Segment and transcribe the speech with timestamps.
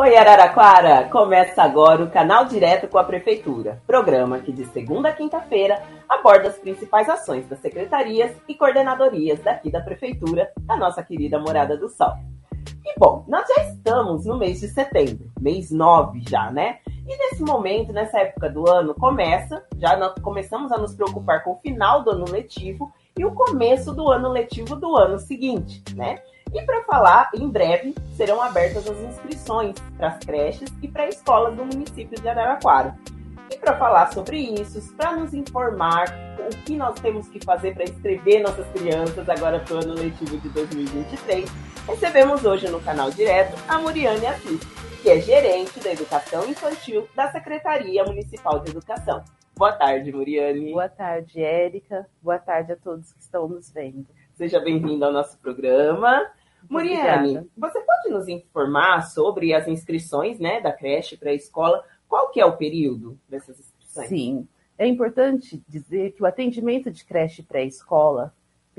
[0.00, 1.08] Oi, Araraquara!
[1.08, 6.46] Começa agora o Canal Direto com a Prefeitura, programa que de segunda a quinta-feira aborda
[6.46, 11.88] as principais ações das secretarias e coordenadorias daqui da Prefeitura, da nossa querida Morada do
[11.88, 12.12] Sol.
[12.86, 16.78] E bom, nós já estamos no mês de setembro, mês 9 já, né?
[16.86, 21.54] E nesse momento, nessa época do ano, começa, já nós começamos a nos preocupar com
[21.54, 26.20] o final do ano letivo e o começo do ano letivo do ano seguinte, né?
[26.52, 31.54] E para falar, em breve serão abertas as inscrições para as creches e para escolas
[31.54, 32.96] do município de Araraquara.
[33.50, 36.06] E para falar sobre isso, para nos informar
[36.38, 40.38] o que nós temos que fazer para inscrever nossas crianças agora para o ano letivo
[40.38, 41.50] de 2023,
[41.86, 44.60] recebemos hoje no canal direto a Muriane Assis,
[45.02, 49.22] que é gerente da Educação Infantil da Secretaria Municipal de Educação.
[49.56, 50.72] Boa tarde, Muriane.
[50.72, 52.06] Boa tarde, Érica.
[52.22, 54.06] Boa tarde a todos que estão nos vendo.
[54.34, 56.30] Seja bem-vinda ao nosso programa.
[56.68, 61.82] Muriane, você pode nos informar sobre as inscrições né, da creche para a escola?
[62.08, 64.08] Qual que é o período dessas inscrições?
[64.08, 68.32] Sim, é importante dizer que o atendimento de creche pré-escola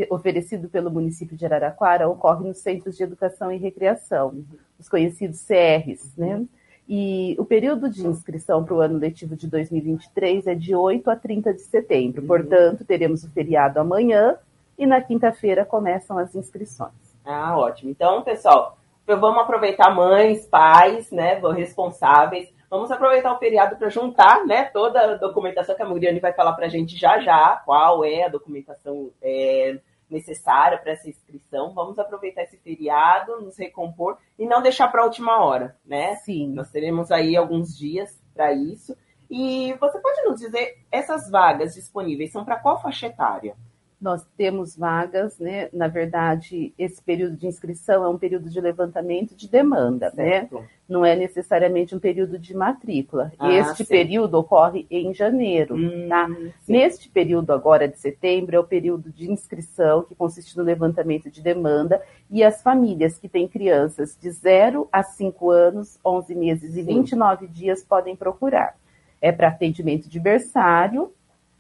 [0.09, 4.45] oferecido pelo município de Araraquara ocorre nos Centros de Educação e Recreação,
[4.80, 6.45] os conhecidos CRs, né?
[6.88, 11.16] E o período de inscrição para o ano letivo de 2023 é de 8 a
[11.16, 12.21] 30 de setembro.
[12.21, 12.27] Uhum.
[12.27, 14.38] Portanto, teremos o feriado amanhã
[14.77, 17.08] e na quinta-feira começam as inscrições.
[17.25, 17.92] Ah, ótimo.
[17.92, 22.52] Então, pessoal, vamos aproveitar mães, pais, né, responsáveis.
[22.70, 26.53] Vamos aproveitar o feriado para juntar, né, toda a documentação que a Muriane vai falar
[26.53, 31.73] para a gente já já, qual é a documentação é, necessária para essa inscrição.
[31.73, 36.16] Vamos aproveitar esse feriado, nos recompor e não deixar para a última hora, né?
[36.17, 36.50] Sim.
[36.54, 38.95] Nós teremos aí alguns dias para isso.
[39.30, 43.56] E você pode nos dizer, essas vagas disponíveis são para qual faixa etária?
[44.02, 45.67] Nós temos vagas, né?
[45.73, 50.31] Na verdade, esse período de inscrição é um período de levantamento de demanda, né?
[50.31, 50.55] certo.
[50.55, 50.67] né?
[50.88, 53.31] Não é necessariamente um período de matrícula.
[53.38, 53.89] Ah, este sim.
[53.89, 56.27] período ocorre em janeiro, hum, tá?
[56.27, 56.52] Sim.
[56.67, 61.42] Neste período agora de setembro é o período de inscrição, que consiste no levantamento de
[61.42, 66.83] demanda, e as famílias que têm crianças de 0 a 5 anos, 11 meses e
[66.83, 67.02] sim.
[67.02, 68.77] 29 dias podem procurar.
[69.21, 71.11] É para atendimento de berçário,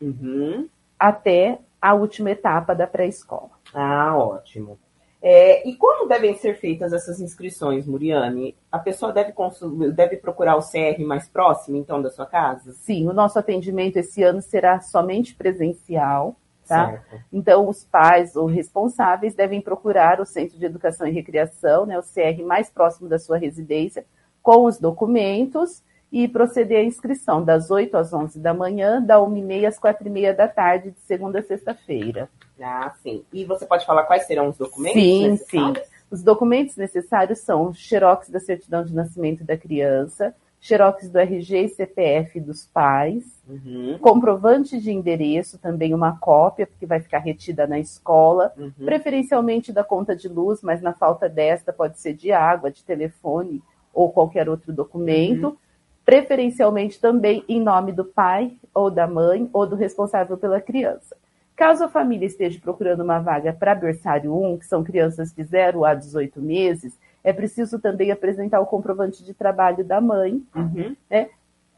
[0.01, 0.69] uhum.
[0.97, 3.51] até a última etapa da pré-escola.
[3.73, 4.77] Ah, ótimo.
[5.21, 8.55] É, e como devem ser feitas essas inscrições, Muriane?
[8.71, 9.33] A pessoa deve,
[9.93, 12.71] deve procurar o CR mais próximo, então, da sua casa?
[12.73, 16.91] Sim, o nosso atendimento esse ano será somente presencial, tá?
[16.91, 17.23] Certo.
[17.33, 22.03] Então, os pais ou responsáveis devem procurar o Centro de Educação e Recreação, né, o
[22.03, 24.05] CR mais próximo da sua residência,
[24.41, 29.67] com os documentos e proceder à inscrição das 8 às 11 da manhã, da 1h30
[29.67, 32.29] às 4h30 da tarde, de segunda a sexta-feira.
[32.61, 33.23] Ah, sim.
[33.31, 35.37] E você pode falar quais serão os documentos sim?
[35.37, 35.73] Sim,
[36.09, 41.65] Os documentos necessários são o xerox da certidão de nascimento da criança, xerox do RG
[41.65, 43.97] e CPF dos pais, uhum.
[44.01, 48.71] comprovante de endereço, também uma cópia, porque vai ficar retida na escola, uhum.
[48.83, 53.61] preferencialmente da conta de luz, mas na falta desta pode ser de água, de telefone
[53.93, 55.49] ou qualquer outro documento.
[55.49, 55.57] Uhum
[56.09, 61.15] preferencialmente também em nome do pai ou da mãe ou do responsável pela criança.
[61.55, 65.85] Caso a família esteja procurando uma vaga para berçário 1, que são crianças de 0
[65.85, 70.95] a 18 meses, é preciso também apresentar o comprovante de trabalho da mãe, uhum.
[71.07, 71.29] né?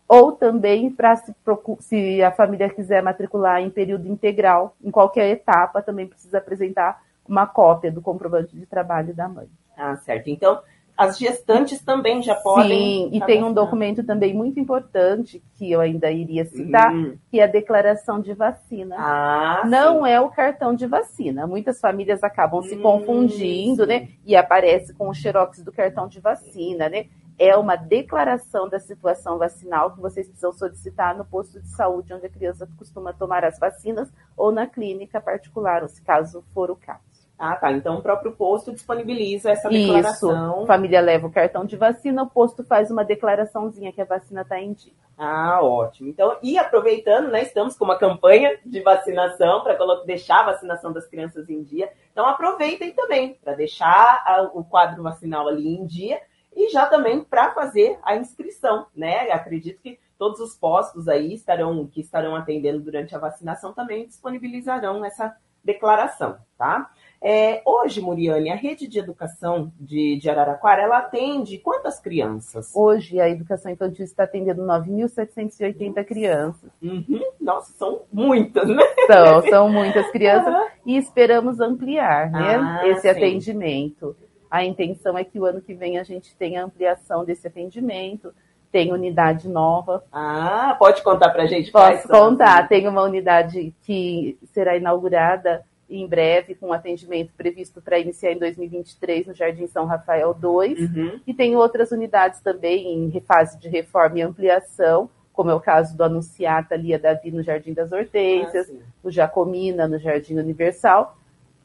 [0.08, 1.36] ou também para se,
[1.82, 7.46] se, a família quiser matricular em período integral, em qualquer etapa, também precisa apresentar uma
[7.46, 9.50] cópia do comprovante de trabalho da mãe.
[9.78, 10.30] Ah, certo.
[10.30, 10.62] Então,
[11.02, 13.10] as gestantes também já podem.
[13.10, 17.18] Sim, e tem um documento também muito importante que eu ainda iria citar, hum.
[17.28, 18.96] que é a declaração de vacina.
[19.00, 20.12] Ah, Não sim.
[20.12, 21.48] é o cartão de vacina.
[21.48, 24.10] Muitas famílias acabam se hum, confundindo, né?
[24.24, 27.08] E aparece com o xerox do cartão de vacina, né?
[27.40, 32.28] É uma declaração da situação vacinal que vocês precisam solicitar no posto de saúde onde
[32.28, 37.11] a criança costuma tomar as vacinas ou na clínica particular, se caso for o caso.
[37.42, 37.72] Ah, tá.
[37.72, 40.60] Então o próprio posto disponibiliza essa declaração.
[40.60, 40.68] Isso.
[40.68, 44.60] Família leva o cartão de vacina, o posto faz uma declaraçãozinha que a vacina está
[44.60, 44.94] em dia.
[45.18, 46.08] Ah, ótimo.
[46.08, 51.08] Então, e aproveitando, né, estamos com uma campanha de vacinação para deixar a vacinação das
[51.08, 51.92] crianças em dia.
[52.12, 56.22] Então aproveitem também para deixar a, o quadro vacinal ali em dia
[56.56, 59.32] e já também para fazer a inscrição, né?
[59.32, 65.04] Acredito que todos os postos aí estarão que estarão atendendo durante a vacinação também disponibilizarão
[65.04, 66.90] essa declaração, tá?
[67.24, 72.72] É, hoje, Muriane, a rede de educação de, de Araraquara, ela atende quantas crianças?
[72.76, 76.72] Hoje, a educação infantil está atendendo 9.780 crianças.
[76.82, 77.22] Uhum.
[77.40, 78.84] Nossa, são muitas, né?
[79.06, 80.52] São, são muitas crianças.
[80.52, 80.68] Uhum.
[80.88, 83.10] E esperamos ampliar né, ah, esse sim.
[83.10, 84.16] atendimento.
[84.50, 88.34] A intenção é que o ano que vem a gente tenha ampliação desse atendimento,
[88.72, 90.04] tem unidade nova.
[90.12, 91.72] Ah, pode contar para a gente?
[91.72, 92.68] Posso contar.
[92.68, 99.28] Tem uma unidade que será inaugurada em breve, com atendimento previsto para iniciar em 2023
[99.28, 100.80] no Jardim São Rafael 2.
[100.80, 101.20] Uhum.
[101.28, 105.98] E tem outras unidades também em fase de reforma e ampliação, como é o caso
[105.98, 111.18] do Anunciata Lia Davi no Jardim das Hortênsias, ah, o Jacomina no Jardim Universal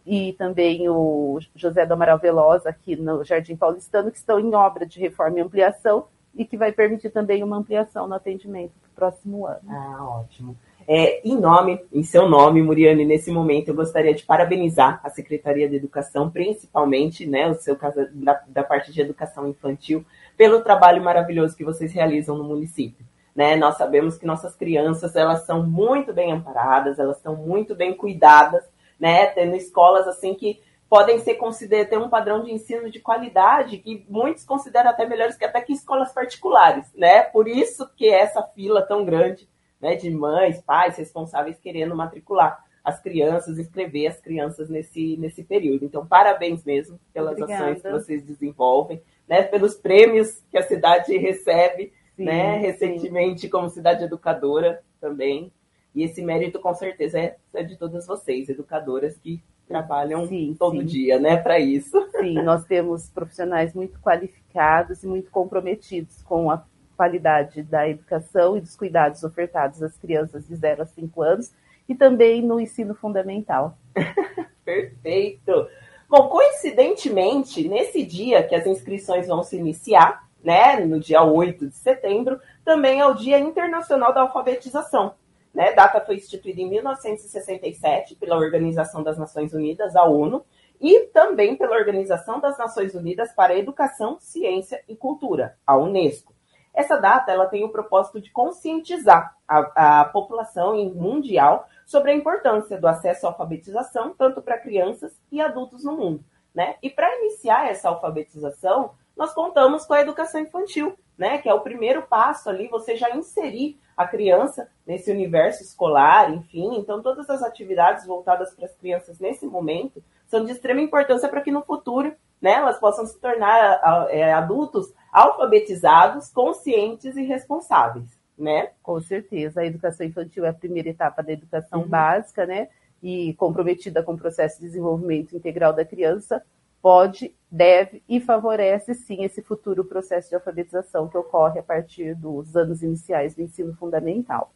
[0.04, 4.86] e também o José do Amaral Veloz aqui no Jardim Paulistano, que estão em obra
[4.86, 8.94] de reforma e ampliação e que vai permitir também uma ampliação no atendimento para o
[8.94, 9.60] próximo ano.
[9.68, 10.56] Ah, ótimo.
[10.88, 15.68] É, em nome, em seu nome, Muriane, nesse momento eu gostaria de parabenizar a Secretaria
[15.68, 20.04] de Educação, principalmente, né, o seu caso da, da parte de educação infantil,
[20.36, 23.04] pelo trabalho maravilhoso que vocês realizam no município.
[23.34, 23.56] Né?
[23.56, 28.64] Nós sabemos que nossas crianças elas são muito bem amparadas, elas estão muito bem cuidadas,
[28.98, 29.26] né?
[29.26, 34.04] Tendo escolas assim que podem ser consideradas ter um padrão de ensino de qualidade que
[34.08, 37.22] muitos consideram até melhores que até que escolas particulares, né?
[37.22, 39.48] Por isso que é essa fila tão grande
[39.80, 45.84] né, de mães, pais responsáveis querendo matricular as crianças, inscrever as crianças nesse, nesse período.
[45.84, 47.64] Então, parabéns mesmo pelas Obrigada.
[47.64, 53.50] ações que vocês desenvolvem, né, pelos prêmios que a cidade recebe, sim, né, recentemente sim.
[53.50, 55.52] como cidade educadora também.
[55.92, 60.84] E esse mérito, com certeza, é, é de todas vocês, educadoras que trabalham sim, todo
[60.84, 61.96] dia, né, para isso.
[62.18, 66.64] Sim, nós temos profissionais muito qualificados e muito comprometidos com a
[66.96, 71.52] qualidade da educação e dos cuidados ofertados às crianças de 0 a 5 anos
[71.88, 73.76] e também no ensino fundamental.
[74.64, 75.68] Perfeito!
[76.08, 81.74] Bom, coincidentemente, nesse dia que as inscrições vão se iniciar, né, no dia 8 de
[81.74, 85.14] setembro, também é o Dia Internacional da Alfabetização.
[85.56, 85.72] Né?
[85.72, 90.44] Data foi instituída em 1967 pela Organização das Nações Unidas, a ONU,
[90.78, 96.34] e também pela Organização das Nações Unidas para a Educação, Ciência e Cultura, a Unesco.
[96.74, 102.78] Essa data ela tem o propósito de conscientizar a, a população mundial sobre a importância
[102.78, 106.22] do acesso à alfabetização, tanto para crianças e adultos no mundo.
[106.54, 106.76] Né?
[106.82, 111.38] E para iniciar essa alfabetização, nós contamos com a educação infantil, né?
[111.38, 116.76] que é o primeiro passo ali, você já inserir a criança nesse universo escolar, enfim.
[116.76, 121.40] Então, todas as atividades voltadas para as crianças nesse momento são de extrema importância para
[121.40, 128.06] que no futuro né, elas possam se tornar é, adultos alfabetizados, conscientes e responsáveis,
[128.38, 128.70] né?
[128.82, 129.62] Com certeza.
[129.62, 131.88] A educação infantil é a primeira etapa da educação uhum.
[131.88, 132.68] básica, né?
[133.02, 136.42] E comprometida com o processo de desenvolvimento integral da criança,
[136.86, 142.54] pode, deve e favorece sim esse futuro processo de alfabetização que ocorre a partir dos
[142.54, 144.52] anos iniciais do ensino fundamental.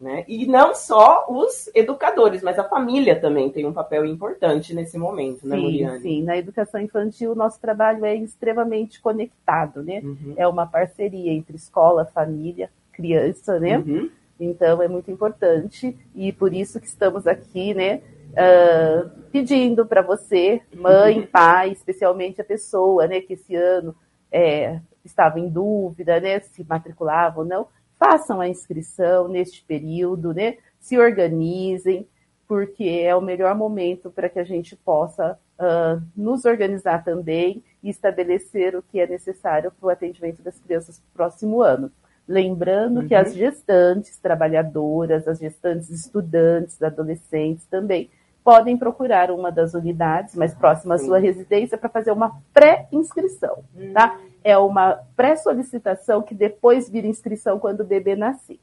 [0.00, 0.24] Né?
[0.26, 5.46] E não só os educadores, mas a família também tem um papel importante nesse momento,
[5.46, 6.00] né, Muriane?
[6.00, 10.00] Sim, na educação infantil o nosso trabalho é extremamente conectado, né?
[10.02, 10.34] Uhum.
[10.36, 13.78] É uma parceria entre escola, família, criança, né?
[13.78, 14.10] Uhum.
[14.40, 18.02] Então é muito importante e por isso que estamos aqui, né?
[18.32, 23.94] Uh, pedindo para você, mãe, pai, especialmente a pessoa, né, que esse ano
[24.30, 27.68] é, estava em dúvida, né, se matriculava ou não,
[27.98, 30.58] façam a inscrição neste período, né?
[30.78, 32.06] Se organizem,
[32.46, 37.88] porque é o melhor momento para que a gente possa uh, nos organizar também e
[37.88, 41.90] estabelecer o que é necessário para o atendimento das crianças no próximo ano.
[42.28, 43.08] Lembrando uhum.
[43.08, 48.10] que as gestantes trabalhadoras, as gestantes estudantes, adolescentes também
[48.42, 54.16] podem procurar uma das unidades mais próximas à sua residência para fazer uma pré-inscrição, tá?
[54.16, 54.30] Hum.
[54.44, 58.60] É uma pré-solicitação que depois vira inscrição quando o bebê nascer.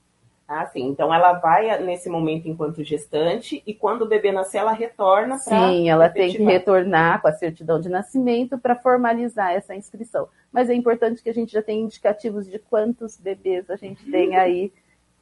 [0.47, 0.87] Ah, sim.
[0.87, 5.67] Então ela vai nesse momento enquanto gestante e quando o bebê nascer ela retorna para
[5.67, 10.27] Sim, ela tem que retornar com a certidão de nascimento para formalizar essa inscrição.
[10.53, 14.35] Mas é importante que a gente já tenha indicativos de quantos bebês a gente tem
[14.37, 14.71] aí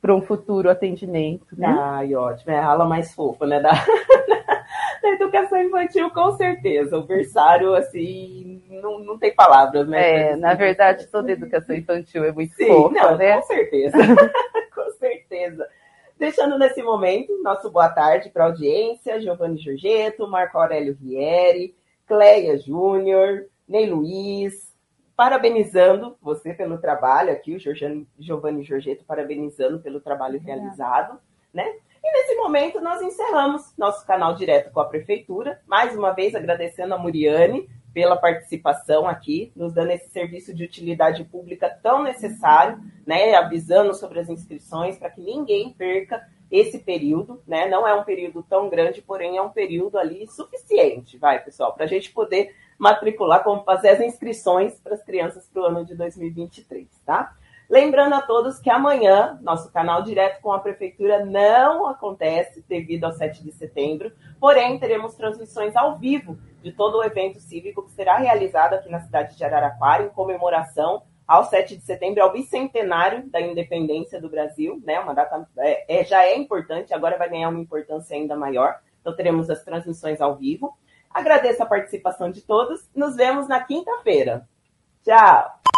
[0.02, 1.68] para um futuro atendimento, né?
[1.68, 2.52] Ai, ótimo.
[2.52, 3.62] É a ala mais fofa, né?
[3.62, 3.72] Da,
[5.02, 6.98] da educação infantil, com certeza.
[6.98, 10.32] O berçário, assim, não, não tem palavras, né?
[10.32, 13.38] É, na verdade, toda educação infantil é muito Sim, fofa, não, né?
[13.38, 13.98] Com certeza.
[14.76, 15.68] com certeza.
[16.18, 21.74] Deixando nesse momento nosso boa tarde para a audiência, Giovanni Giorgetto, Marco Aurélio Rieri,
[22.06, 24.71] Cleia Júnior, Ney Luiz,
[25.22, 27.60] parabenizando você pelo trabalho aqui, o
[28.18, 31.20] Giovanni Giorgetto parabenizando pelo trabalho realizado,
[31.54, 31.63] né?
[32.04, 36.96] E nesse momento nós encerramos nosso canal direto com a prefeitura, mais uma vez agradecendo
[36.96, 43.36] a Muriane pela participação aqui, nos dando esse serviço de utilidade pública tão necessário, né?
[43.36, 47.67] Avisando sobre as inscrições para que ninguém perca esse período, né?
[47.70, 51.86] Não é um período tão grande, porém é um período ali suficiente, vai, pessoal, para
[51.86, 55.96] a gente poder matricular, como fazer as inscrições para as crianças para o ano de
[55.96, 57.34] 2023, tá?
[57.70, 63.13] Lembrando a todos que amanhã nosso canal direto com a prefeitura não acontece devido ao
[63.13, 68.17] 7 de setembro, porém teremos transmissões ao vivo de todo o evento cívico que será
[68.17, 73.40] realizado aqui na cidade de Araraquara em comemoração ao 7 de setembro, ao bicentenário da
[73.40, 75.00] independência do Brasil, né?
[75.00, 78.82] Uma data é, é, já é importante, agora vai ganhar uma importância ainda maior.
[79.00, 80.78] Então teremos as transmissões ao vivo.
[81.10, 82.86] Agradeço a participação de todos.
[82.94, 84.46] Nos vemos na quinta-feira.
[85.06, 85.71] Tchau!